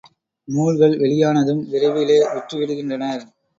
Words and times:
நூல்கள் 0.47 0.95
வெளியானதும் 0.97 1.61
விரைவிலே 1.71 2.17
விற்று 2.33 2.57
விடுகின்றனர். 2.57 3.23